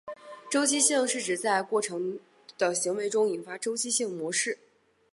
[0.49, 2.19] 周期性是指在过程
[2.57, 4.57] 的行为中引发周期性模式。